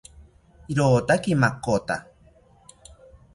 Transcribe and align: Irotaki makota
Irotaki 0.75 1.35
makota 1.43 1.95